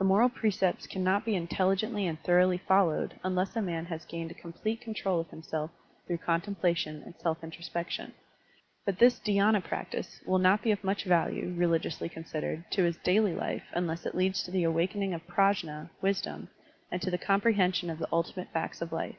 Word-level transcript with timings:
The 0.00 0.04
moral 0.04 0.28
precepts 0.28 0.88
cannot 0.88 1.24
be 1.24 1.34
intelli 1.34 1.76
gently 1.76 2.04
and 2.08 2.20
thoroughly 2.24 2.58
followed 2.58 3.14
unless 3.22 3.54
a 3.54 3.62
man 3.62 3.86
has 3.86 4.04
gained 4.04 4.32
a 4.32 4.34
complete 4.34 4.80
control 4.80 5.20
of 5.20 5.30
himself 5.30 5.70
through 6.04 6.18
contemplation 6.18 7.00
and 7.04 7.14
self 7.22 7.44
introspection. 7.44 8.12
But 8.84 8.98
this 8.98 9.20
dhy^na 9.20 9.62
practice 9.62 10.20
will 10.26 10.40
not 10.40 10.62
be 10.62 10.72
of 10.72 10.82
much 10.82 11.04
value, 11.04 11.54
religiously 11.56 12.08
considered, 12.08 12.64
to 12.72 12.82
his 12.82 12.96
daily 12.96 13.34
life 13.36 13.66
unless 13.72 14.04
it 14.04 14.16
leads 14.16 14.42
to 14.42 14.50
the 14.50 14.64
awakening 14.64 15.14
of 15.14 15.24
PrajM 15.28 15.90
(wisdom) 16.02 16.48
and 16.90 17.00
to 17.00 17.10
the 17.12 17.16
comprehension 17.16 17.88
of 17.88 18.00
the 18.00 18.08
ultimate 18.10 18.48
facts 18.52 18.82
of 18.82 18.90
life. 18.90 19.18